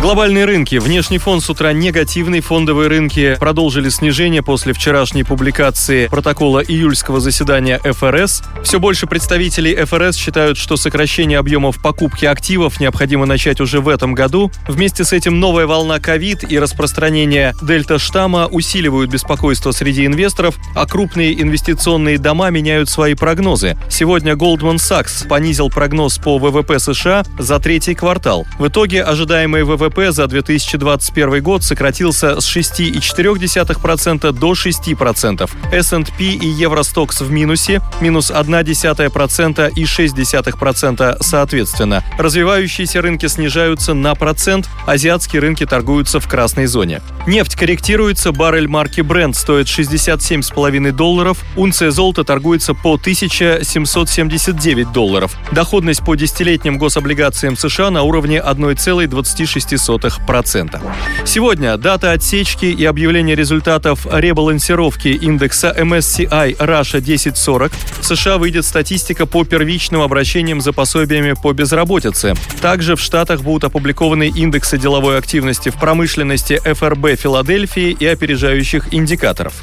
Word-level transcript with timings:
Глобальные 0.00 0.44
рынки. 0.44 0.76
Внешний 0.76 1.18
фон 1.18 1.40
с 1.40 1.50
утра 1.50 1.72
негативный. 1.72 2.40
Фондовые 2.40 2.88
рынки 2.88 3.36
продолжили 3.40 3.88
снижение 3.88 4.44
после 4.44 4.72
вчерашней 4.72 5.24
публикации 5.24 6.06
протокола 6.06 6.60
июльского 6.60 7.18
заседания 7.18 7.80
ФРС. 7.80 8.44
Все 8.62 8.78
больше 8.78 9.08
представителей 9.08 9.74
ФРС 9.74 10.14
считают, 10.14 10.56
что 10.56 10.76
сокращение 10.76 11.36
объемов 11.36 11.82
покупки 11.82 12.26
активов 12.26 12.78
необходимо 12.78 13.26
начать 13.26 13.60
уже 13.60 13.80
в 13.80 13.88
этом 13.88 14.14
году. 14.14 14.52
Вместе 14.68 15.04
с 15.04 15.12
этим 15.12 15.40
новая 15.40 15.66
волна 15.66 15.98
ковид 15.98 16.48
и 16.48 16.60
распространение 16.60 17.52
дельта-штамма 17.60 18.46
усиливают 18.46 19.10
беспокойство 19.10 19.72
среди 19.72 20.06
инвесторов, 20.06 20.54
а 20.76 20.86
крупные 20.86 21.42
инвестиционные 21.42 22.18
дома 22.18 22.50
меняют 22.50 22.88
свои 22.88 23.14
прогнозы. 23.14 23.76
Сегодня 23.90 24.34
Goldman 24.34 24.76
Sachs 24.76 25.26
понизил 25.26 25.70
прогноз 25.70 26.18
по 26.18 26.38
ВВП 26.38 26.78
США 26.78 27.24
за 27.36 27.58
третий 27.58 27.96
квартал. 27.96 28.46
В 28.60 28.68
итоге 28.68 29.02
ожидаемый 29.02 29.64
ВВП 29.64 29.87
ВВП 29.88 30.12
за 30.12 30.26
2021 30.26 31.42
год 31.42 31.64
сократился 31.64 32.40
с 32.40 32.56
6,4% 32.56 34.32
до 34.32 34.52
6%. 34.52 35.50
S&P 35.72 36.24
и 36.24 36.46
Евростокс 36.46 37.20
в 37.20 37.30
минусе, 37.30 37.80
минус 38.00 38.30
0,1% 38.30 39.72
и 39.74 39.84
0,6% 39.84 41.16
соответственно. 41.20 42.04
Развивающиеся 42.18 43.00
рынки 43.02 43.26
снижаются 43.26 43.94
на 43.94 44.14
процент, 44.14 44.68
азиатские 44.86 45.40
рынки 45.40 45.64
торгуются 45.66 46.20
в 46.20 46.28
красной 46.28 46.66
зоне. 46.66 47.00
Нефть 47.26 47.56
корректируется, 47.56 48.32
баррель 48.32 48.68
марки 48.68 49.00
Brent 49.00 49.34
стоит 49.34 49.66
67,5 49.66 50.92
долларов, 50.92 51.38
унция 51.56 51.90
золота 51.90 52.24
торгуется 52.24 52.74
по 52.74 52.94
1779 52.94 54.92
долларов. 54.92 55.36
Доходность 55.52 56.04
по 56.04 56.14
десятилетним 56.14 56.78
гособлигациям 56.78 57.56
США 57.56 57.90
на 57.90 58.02
уровне 58.02 58.38
1,26 58.38 59.77
0,2%. 59.78 60.80
Сегодня 61.24 61.76
дата 61.76 62.12
отсечки 62.12 62.66
и 62.66 62.84
объявление 62.84 63.36
результатов 63.36 64.06
ребалансировки 64.10 65.08
индекса 65.08 65.74
MSCI 65.76 66.56
Russia 66.58 66.98
1040. 66.98 67.72
В 68.00 68.04
США 68.04 68.38
выйдет 68.38 68.64
статистика 68.64 69.26
по 69.26 69.44
первичным 69.44 70.02
обращениям 70.02 70.60
за 70.60 70.72
пособиями 70.72 71.34
по 71.40 71.52
безработице. 71.52 72.34
Также 72.60 72.96
в 72.96 73.00
Штатах 73.00 73.42
будут 73.42 73.64
опубликованы 73.64 74.28
индексы 74.28 74.78
деловой 74.78 75.18
активности 75.18 75.68
в 75.70 75.76
промышленности 75.76 76.60
ФРБ 76.64 77.18
Филадельфии 77.18 77.96
и 77.98 78.06
опережающих 78.06 78.92
индикаторов. 78.92 79.54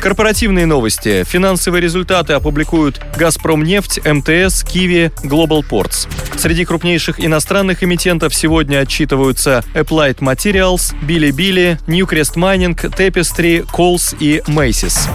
Корпоративные 0.00 0.66
новости. 0.66 1.24
Финансовые 1.24 1.80
результаты 1.80 2.34
опубликуют 2.34 3.00
«Газпромнефть», 3.16 4.00
МТС, 4.04 4.64
«Киви», 4.64 5.10
«Глобал 5.22 5.62
Портс». 5.62 6.06
Среди 6.36 6.64
крупнейших 6.64 7.24
иностранных 7.24 7.82
эмитентов 7.82 8.34
сегодня 8.34 8.78
отчитываются 8.78 9.63
Applied 9.74 10.20
Materials, 10.20 10.92
Bilibili, 11.06 11.78
Newcrest 11.86 12.36
Mining, 12.36 12.74
Tapestry, 12.74 13.64
Coles 13.72 14.14
и 14.20 14.40
Macy's. 14.48 15.08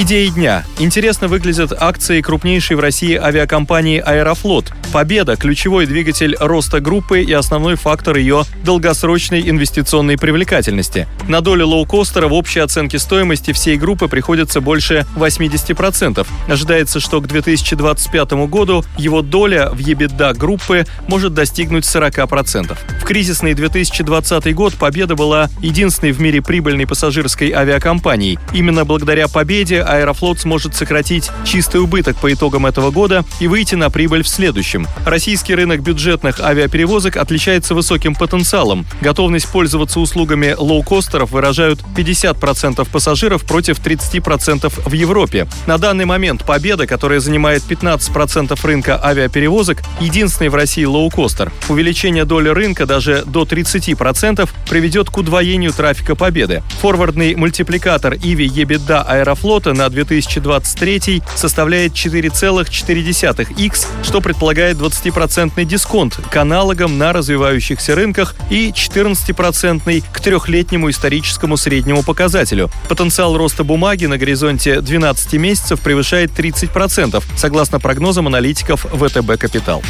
Идеи 0.00 0.28
дня. 0.28 0.64
Интересно 0.78 1.28
выглядят 1.28 1.74
акции 1.78 2.22
крупнейшей 2.22 2.74
в 2.74 2.80
России 2.80 3.16
авиакомпании 3.16 3.98
«Аэрофлот». 3.98 4.72
Победа– 4.94 5.36
ключевой 5.36 5.84
двигатель 5.84 6.34
роста 6.40 6.80
группы 6.80 7.20
и 7.20 7.32
основной 7.34 7.76
фактор 7.76 8.16
ее 8.16 8.44
долгосрочной 8.64 9.48
инвестиционной 9.48 10.16
привлекательности. 10.16 11.06
На 11.28 11.42
долю 11.42 11.68
лоукостера 11.68 12.28
в 12.28 12.32
общей 12.32 12.60
оценке 12.60 12.98
стоимости 12.98 13.52
всей 13.52 13.76
группы 13.76 14.08
приходится 14.08 14.62
больше 14.62 15.06
80%. 15.16 16.26
Ожидается, 16.48 16.98
что 16.98 17.20
к 17.20 17.28
2025 17.28 18.32
году 18.48 18.82
его 18.96 19.20
доля 19.20 19.68
в 19.70 19.78
EBITDA 19.78 20.34
группы 20.34 20.86
может 21.08 21.34
достигнуть 21.34 21.84
40%. 21.84 22.76
В 23.00 23.04
кризисный 23.04 23.52
2020 23.52 24.54
год 24.54 24.74
Победа 24.74 25.14
была 25.14 25.50
единственной 25.60 26.12
в 26.12 26.20
мире 26.20 26.40
прибыльной 26.40 26.86
пассажирской 26.86 27.52
авиакомпанией. 27.52 28.38
Именно 28.54 28.86
благодаря 28.86 29.28
победе 29.28 29.84
Аэрофлот 29.90 30.40
сможет 30.40 30.74
сократить 30.74 31.30
чистый 31.44 31.80
убыток 31.80 32.16
по 32.16 32.32
итогам 32.32 32.66
этого 32.66 32.90
года 32.90 33.24
и 33.40 33.48
выйти 33.48 33.74
на 33.74 33.90
прибыль 33.90 34.22
в 34.22 34.28
следующем. 34.28 34.86
Российский 35.04 35.54
рынок 35.54 35.82
бюджетных 35.82 36.40
авиаперевозок 36.40 37.16
отличается 37.16 37.74
высоким 37.74 38.14
потенциалом. 38.14 38.86
Готовность 39.00 39.48
пользоваться 39.48 40.00
услугами 40.00 40.54
лоукостеров 40.56 41.32
выражают 41.32 41.80
50% 41.96 42.88
пассажиров 42.90 43.44
против 43.44 43.80
30% 43.80 44.72
в 44.86 44.92
Европе. 44.92 45.48
На 45.66 45.78
данный 45.78 46.04
момент 46.04 46.44
Победа, 46.44 46.86
которая 46.86 47.20
занимает 47.20 47.62
15% 47.68 48.58
рынка 48.64 49.00
авиаперевозок, 49.02 49.78
единственный 50.00 50.48
в 50.48 50.54
России 50.54 50.84
лоукостер. 50.84 51.52
Увеличение 51.68 52.24
доли 52.24 52.48
рынка 52.48 52.86
даже 52.86 53.24
до 53.26 53.42
30% 53.42 54.48
приведет 54.68 55.10
к 55.10 55.18
удвоению 55.18 55.72
трафика 55.72 56.14
Победы. 56.14 56.62
Форвардный 56.80 57.34
мультипликатор 57.34 58.14
Иви 58.14 58.46
Ебеда 58.46 59.02
Аэрофлота 59.02 59.69
роста 59.70 59.74
на 59.74 59.88
2023 59.88 61.22
составляет 61.34 61.92
4,4x, 61.92 63.86
что 64.02 64.20
предполагает 64.20 64.76
20% 64.76 65.64
дисконт 65.64 66.16
к 66.30 66.36
аналогам 66.36 66.98
на 66.98 67.12
развивающихся 67.12 67.94
рынках 67.94 68.34
и 68.50 68.70
14% 68.70 70.04
к 70.12 70.20
трехлетнему 70.20 70.90
историческому 70.90 71.56
среднему 71.56 72.02
показателю. 72.02 72.70
Потенциал 72.88 73.36
роста 73.36 73.64
бумаги 73.64 74.06
на 74.06 74.18
горизонте 74.18 74.80
12 74.80 75.34
месяцев 75.34 75.80
превышает 75.80 76.30
30%, 76.32 77.22
согласно 77.36 77.80
прогнозам 77.80 78.26
аналитиков 78.26 78.86
ВТБ 78.92 79.38
«Капитал». 79.38 79.82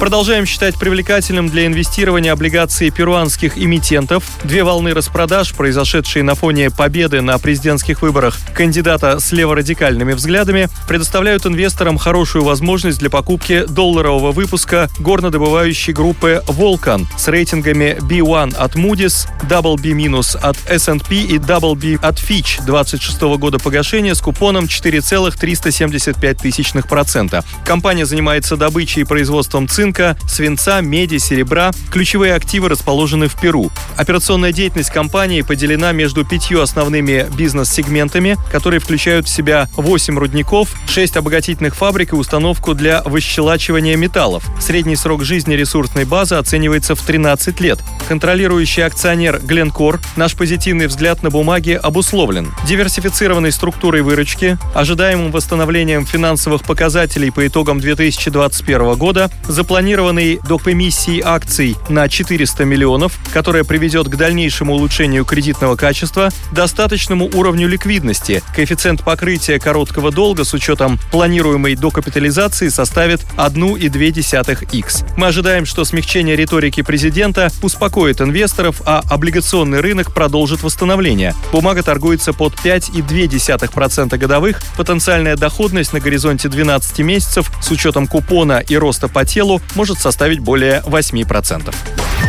Продолжаем 0.00 0.46
считать 0.46 0.78
привлекательным 0.78 1.50
для 1.50 1.66
инвестирования 1.66 2.32
облигации 2.32 2.88
перуанских 2.88 3.58
эмитентов. 3.58 4.24
Две 4.44 4.64
волны 4.64 4.94
распродаж, 4.94 5.52
произошедшие 5.52 6.22
на 6.22 6.34
фоне 6.34 6.70
победы 6.70 7.20
на 7.20 7.38
президентских 7.38 8.00
выборах 8.00 8.38
кандидата 8.54 9.20
с 9.20 9.30
леворадикальными 9.30 10.14
взглядами, 10.14 10.70
предоставляют 10.88 11.44
инвесторам 11.44 11.98
хорошую 11.98 12.44
возможность 12.44 12.98
для 12.98 13.10
покупки 13.10 13.66
долларового 13.68 14.32
выпуска 14.32 14.88
горнодобывающей 14.98 15.92
группы 15.92 16.42
Vulcan 16.46 17.04
с 17.18 17.28
рейтингами 17.28 17.98
B1 18.00 18.56
от 18.56 18.76
Moody's, 18.76 19.28
Double 19.50 19.78
B- 19.78 19.90
от 20.40 20.56
S&P 20.66 21.14
и 21.14 21.36
Double 21.36 21.74
B 21.74 21.98
от 22.00 22.16
Fitch 22.16 22.64
26 22.64 23.20
года 23.36 23.58
погашения 23.58 24.14
с 24.14 24.22
купоном 24.22 24.64
4,375%. 24.64 27.44
Компания 27.66 28.06
занимается 28.06 28.56
добычей 28.56 29.02
и 29.02 29.04
производством 29.04 29.68
цинка 29.68 29.89
цинка, 29.90 30.16
свинца, 30.28 30.80
меди, 30.80 31.16
серебра. 31.18 31.72
Ключевые 31.90 32.34
активы 32.34 32.68
расположены 32.68 33.26
в 33.26 33.34
Перу. 33.40 33.70
Операционная 33.96 34.52
деятельность 34.52 34.90
компании 34.90 35.42
поделена 35.42 35.90
между 35.90 36.24
пятью 36.24 36.60
основными 36.62 37.26
бизнес-сегментами, 37.36 38.36
которые 38.52 38.78
включают 38.78 39.26
в 39.26 39.30
себя 39.30 39.68
8 39.76 40.16
рудников, 40.16 40.68
6 40.88 41.16
обогатительных 41.16 41.74
фабрик 41.74 42.12
и 42.12 42.16
установку 42.16 42.74
для 42.74 43.02
выщелачивания 43.02 43.96
металлов. 43.96 44.44
Средний 44.60 44.94
срок 44.94 45.24
жизни 45.24 45.54
ресурсной 45.54 46.04
базы 46.04 46.36
оценивается 46.36 46.94
в 46.94 47.02
13 47.02 47.60
лет. 47.60 47.80
Контролирующий 48.06 48.84
акционер 48.84 49.40
Glencore 49.42 49.98
наш 50.14 50.36
позитивный 50.36 50.86
взгляд 50.86 51.24
на 51.24 51.30
бумаге 51.30 51.78
обусловлен 51.78 52.52
диверсифицированной 52.64 53.50
структурой 53.50 54.02
выручки, 54.02 54.56
ожидаемым 54.72 55.32
восстановлением 55.32 56.06
финансовых 56.06 56.62
показателей 56.62 57.32
по 57.32 57.44
итогам 57.44 57.80
2021 57.80 58.94
года, 58.94 59.30
запланированным 59.48 59.79
запланированный 59.80 60.40
доп. 60.46 60.68
эмиссии 60.68 61.22
акций 61.24 61.74
на 61.88 62.06
400 62.06 62.66
миллионов, 62.66 63.18
которая 63.32 63.64
приведет 63.64 64.08
к 64.08 64.16
дальнейшему 64.16 64.74
улучшению 64.74 65.24
кредитного 65.24 65.74
качества, 65.74 66.28
достаточному 66.52 67.30
уровню 67.32 67.66
ликвидности. 67.66 68.42
Коэффициент 68.54 69.02
покрытия 69.02 69.58
короткого 69.58 70.12
долга 70.12 70.44
с 70.44 70.52
учетом 70.52 70.98
планируемой 71.10 71.76
докапитализации 71.76 72.68
составит 72.68 73.22
1,2x. 73.38 75.06
Мы 75.16 75.28
ожидаем, 75.28 75.64
что 75.64 75.86
смягчение 75.86 76.36
риторики 76.36 76.82
президента 76.82 77.48
успокоит 77.62 78.20
инвесторов, 78.20 78.82
а 78.84 79.02
облигационный 79.08 79.80
рынок 79.80 80.12
продолжит 80.12 80.62
восстановление. 80.62 81.34
Бумага 81.52 81.82
торгуется 81.82 82.34
под 82.34 82.52
5,2% 82.52 84.18
годовых. 84.18 84.60
Потенциальная 84.76 85.36
доходность 85.36 85.94
на 85.94 86.00
горизонте 86.00 86.50
12 86.50 86.98
месяцев 86.98 87.50
с 87.62 87.70
учетом 87.70 88.06
купона 88.06 88.58
и 88.58 88.76
роста 88.76 89.08
по 89.08 89.24
телу 89.24 89.62
может 89.76 89.98
составить 89.98 90.40
более 90.40 90.82
8%. 90.86 91.74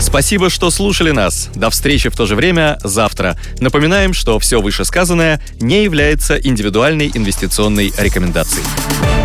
Спасибо, 0.00 0.50
что 0.50 0.70
слушали 0.70 1.10
нас. 1.10 1.48
До 1.54 1.70
встречи 1.70 2.08
в 2.08 2.16
то 2.16 2.26
же 2.26 2.34
время 2.36 2.78
завтра. 2.82 3.38
Напоминаем, 3.60 4.12
что 4.12 4.38
все 4.38 4.60
вышесказанное 4.60 5.40
не 5.60 5.84
является 5.84 6.36
индивидуальной 6.36 7.10
инвестиционной 7.14 7.92
рекомендацией. 7.98 9.23